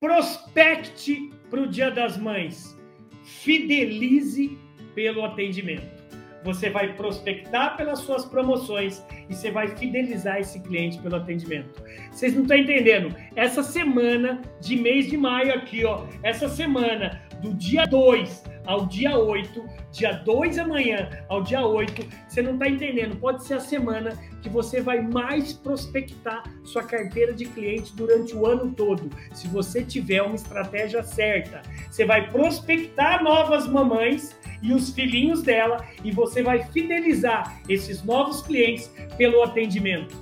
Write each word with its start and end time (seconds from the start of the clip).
prospecte 0.00 1.30
para 1.50 1.62
o 1.62 1.66
Dia 1.66 1.90
das 1.90 2.16
Mães. 2.16 2.76
Fidelize 3.24 4.58
pelo 4.94 5.24
atendimento. 5.24 5.96
Você 6.44 6.70
vai 6.70 6.92
prospectar 6.94 7.76
pelas 7.76 8.00
suas 8.00 8.24
promoções 8.24 9.02
e 9.28 9.34
você 9.34 9.50
vai 9.50 9.68
fidelizar 9.68 10.38
esse 10.38 10.60
cliente 10.60 10.98
pelo 10.98 11.16
atendimento. 11.16 11.82
Vocês 12.12 12.34
não 12.34 12.42
estão 12.42 12.56
entendendo? 12.56 13.14
Essa 13.34 13.62
semana 13.62 14.42
de 14.60 14.76
mês 14.76 15.08
de 15.08 15.16
maio 15.16 15.54
aqui, 15.54 15.84
ó, 15.84 16.06
essa 16.22 16.48
semana 16.48 17.20
do 17.40 17.52
dia 17.54 17.84
2 17.84 18.44
ao 18.66 18.86
dia 18.86 19.16
8, 19.16 19.64
dia 19.92 20.12
2 20.12 20.58
amanhã 20.58 21.08
ao 21.28 21.42
dia 21.42 21.64
8, 21.64 22.06
você 22.28 22.42
não 22.42 22.54
está 22.54 22.68
entendendo. 22.68 23.16
Pode 23.16 23.44
ser 23.44 23.54
a 23.54 23.60
semana 23.60 24.16
que 24.42 24.48
você 24.48 24.80
vai 24.80 25.00
mais 25.00 25.52
prospectar 25.52 26.44
sua 26.64 26.82
carteira 26.82 27.32
de 27.32 27.46
cliente 27.46 27.94
durante 27.94 28.34
o 28.34 28.46
ano 28.46 28.72
todo, 28.72 29.10
se 29.32 29.48
você 29.48 29.82
tiver 29.82 30.22
uma 30.22 30.34
estratégia 30.34 31.02
certa. 31.02 31.62
Você 31.90 32.04
vai 32.04 32.30
prospectar 32.30 33.22
novas 33.22 33.66
mamães 33.66 34.36
e 34.62 34.72
os 34.72 34.90
filhinhos 34.90 35.42
dela 35.42 35.84
e 36.04 36.10
você 36.10 36.42
vai 36.42 36.62
fidelizar 36.64 37.60
esses 37.68 38.02
novos 38.02 38.42
clientes 38.42 38.90
pelo 39.16 39.42
atendimento. 39.42 40.16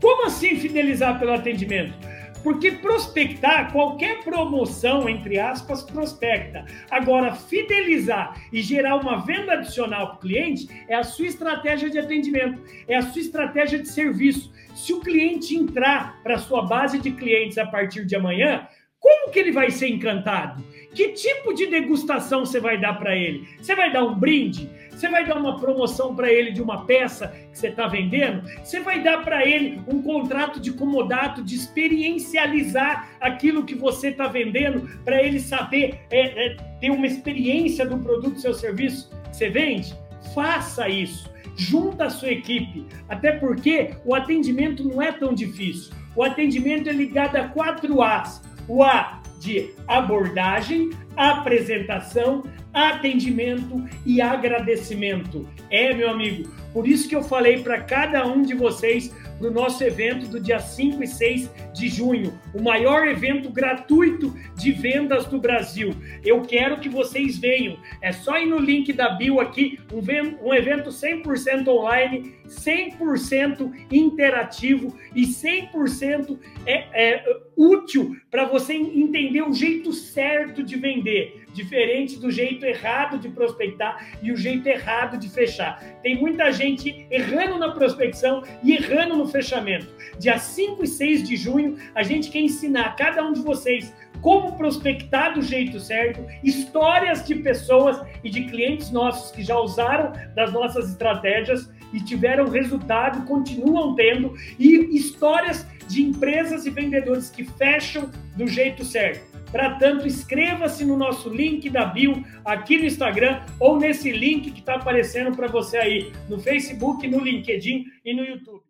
Como 0.00 0.26
assim 0.26 0.56
fidelizar 0.56 1.18
pelo 1.18 1.32
atendimento? 1.32 2.09
Porque 2.42 2.72
prospectar, 2.72 3.72
qualquer 3.72 4.22
promoção, 4.24 5.08
entre 5.08 5.38
aspas, 5.38 5.82
prospecta. 5.82 6.64
Agora, 6.90 7.34
fidelizar 7.34 8.40
e 8.52 8.62
gerar 8.62 8.96
uma 8.96 9.24
venda 9.24 9.52
adicional 9.52 10.08
para 10.08 10.16
o 10.16 10.20
cliente 10.20 10.68
é 10.88 10.94
a 10.94 11.04
sua 11.04 11.26
estratégia 11.26 11.90
de 11.90 11.98
atendimento, 11.98 12.62
é 12.88 12.96
a 12.96 13.02
sua 13.02 13.20
estratégia 13.20 13.78
de 13.78 13.88
serviço. 13.88 14.52
Se 14.74 14.92
o 14.92 15.00
cliente 15.00 15.54
entrar 15.54 16.22
para 16.22 16.36
a 16.36 16.38
sua 16.38 16.62
base 16.62 16.98
de 16.98 17.10
clientes 17.10 17.58
a 17.58 17.66
partir 17.66 18.06
de 18.06 18.16
amanhã, 18.16 18.66
como 19.00 19.32
que 19.32 19.38
ele 19.38 19.50
vai 19.50 19.70
ser 19.70 19.88
encantado? 19.88 20.62
Que 20.94 21.08
tipo 21.12 21.54
de 21.54 21.66
degustação 21.66 22.44
você 22.44 22.60
vai 22.60 22.78
dar 22.78 22.94
para 22.94 23.16
ele? 23.16 23.48
Você 23.60 23.74
vai 23.74 23.90
dar 23.92 24.04
um 24.04 24.14
brinde? 24.14 24.68
Você 24.90 25.08
vai 25.08 25.26
dar 25.26 25.38
uma 25.38 25.58
promoção 25.58 26.14
para 26.14 26.30
ele 26.30 26.52
de 26.52 26.60
uma 26.60 26.84
peça 26.84 27.28
que 27.28 27.58
você 27.58 27.68
está 27.68 27.86
vendendo? 27.86 28.42
Você 28.62 28.80
vai 28.80 29.02
dar 29.02 29.24
para 29.24 29.46
ele 29.46 29.80
um 29.88 30.02
contrato 30.02 30.60
de 30.60 30.72
comodato, 30.72 31.42
de 31.42 31.54
experiencializar 31.54 33.08
aquilo 33.18 33.64
que 33.64 33.74
você 33.74 34.08
está 34.08 34.28
vendendo, 34.28 34.86
para 35.02 35.22
ele 35.22 35.40
saber 35.40 36.00
é, 36.10 36.48
é, 36.48 36.56
ter 36.78 36.90
uma 36.90 37.06
experiência 37.06 37.86
do 37.86 37.96
produto, 37.98 38.40
seu 38.40 38.52
serviço 38.52 39.10
que 39.30 39.36
você 39.36 39.48
vende? 39.48 39.94
Faça 40.34 40.86
isso. 40.86 41.30
Junta 41.56 42.04
a 42.04 42.10
sua 42.10 42.32
equipe. 42.32 42.84
Até 43.08 43.32
porque 43.32 43.94
o 44.04 44.14
atendimento 44.14 44.84
não 44.84 45.00
é 45.00 45.12
tão 45.12 45.32
difícil. 45.32 45.94
O 46.14 46.22
atendimento 46.22 46.88
é 46.88 46.92
ligado 46.92 47.36
a 47.36 47.48
quatro 47.48 48.02
A's. 48.02 48.42
O 48.68 48.82
A 48.82 49.20
de 49.38 49.74
abordagem, 49.88 50.90
apresentação, 51.16 52.42
atendimento 52.72 53.84
e 54.06 54.20
agradecimento. 54.20 55.48
É, 55.70 55.92
meu 55.92 56.10
amigo, 56.10 56.50
por 56.72 56.86
isso 56.86 57.08
que 57.08 57.16
eu 57.16 57.22
falei 57.22 57.62
para 57.62 57.80
cada 57.80 58.26
um 58.26 58.42
de 58.42 58.54
vocês 58.54 59.12
para 59.40 59.48
o 59.48 59.52
nosso 59.52 59.82
evento 59.82 60.26
do 60.26 60.38
dia 60.38 60.60
5 60.60 61.02
e 61.02 61.06
6 61.06 61.50
de 61.72 61.88
junho, 61.88 62.38
o 62.52 62.62
maior 62.62 63.08
evento 63.08 63.48
gratuito 63.48 64.34
de 64.54 64.70
vendas 64.70 65.24
do 65.26 65.40
Brasil. 65.40 65.94
Eu 66.22 66.42
quero 66.42 66.78
que 66.78 66.90
vocês 66.90 67.38
venham. 67.38 67.78
É 68.02 68.12
só 68.12 68.38
ir 68.38 68.46
no 68.46 68.58
link 68.58 68.92
da 68.92 69.08
bio 69.08 69.40
aqui, 69.40 69.80
um, 69.90 70.52
evento 70.52 70.90
100% 70.90 71.66
online, 71.68 72.34
100% 72.46 73.72
interativo 73.90 74.94
e 75.14 75.22
100% 75.22 76.38
é, 76.66 76.74
é, 76.92 77.24
útil 77.56 78.16
para 78.30 78.44
você 78.44 78.74
entender 78.74 79.42
o 79.42 79.54
jeito 79.54 79.92
certo 79.92 80.62
de 80.62 80.76
vender, 81.00 81.46
diferente 81.52 82.18
do 82.18 82.30
jeito 82.30 82.64
errado 82.64 83.18
de 83.18 83.28
prospectar 83.28 84.06
e 84.22 84.30
o 84.30 84.36
jeito 84.36 84.68
errado 84.68 85.16
de 85.16 85.28
fechar. 85.28 85.82
Tem 86.02 86.16
muita 86.16 86.52
gente 86.52 87.06
errando 87.10 87.58
na 87.58 87.70
prospecção 87.70 88.42
e 88.62 88.74
errando 88.74 89.16
no 89.16 89.26
fechamento. 89.26 89.88
Dia 90.18 90.38
5 90.38 90.84
e 90.84 90.86
6 90.86 91.28
de 91.28 91.36
junho, 91.36 91.76
a 91.94 92.02
gente 92.02 92.30
quer 92.30 92.40
ensinar 92.40 92.86
a 92.86 92.92
cada 92.92 93.24
um 93.24 93.32
de 93.32 93.40
vocês 93.40 93.92
como 94.20 94.56
prospectar 94.56 95.34
do 95.34 95.40
jeito 95.40 95.80
certo, 95.80 96.24
histórias 96.44 97.26
de 97.26 97.34
pessoas 97.36 98.00
e 98.22 98.28
de 98.28 98.44
clientes 98.44 98.90
nossos 98.90 99.30
que 99.30 99.42
já 99.42 99.58
usaram 99.58 100.12
das 100.34 100.52
nossas 100.52 100.90
estratégias 100.90 101.70
e 101.92 102.00
tiveram 102.00 102.48
resultado, 102.48 103.26
continuam 103.26 103.94
tendo, 103.94 104.34
e 104.58 104.94
histórias 104.94 105.66
de 105.88 106.02
empresas 106.02 106.66
e 106.66 106.70
vendedores 106.70 107.30
que 107.30 107.44
fecham 107.44 108.10
do 108.36 108.46
jeito 108.46 108.84
certo. 108.84 109.29
Para 109.50 109.74
tanto, 109.76 110.06
inscreva-se 110.06 110.84
no 110.84 110.96
nosso 110.96 111.28
link 111.28 111.68
da 111.68 111.84
bio 111.84 112.24
aqui 112.44 112.76
no 112.76 112.84
Instagram 112.84 113.42
ou 113.58 113.78
nesse 113.78 114.10
link 114.10 114.50
que 114.50 114.60
está 114.60 114.76
aparecendo 114.76 115.34
para 115.34 115.48
você 115.48 115.76
aí 115.76 116.12
no 116.28 116.38
Facebook, 116.38 117.06
no 117.08 117.18
LinkedIn 117.18 117.86
e 118.04 118.14
no 118.14 118.24
YouTube. 118.24 118.62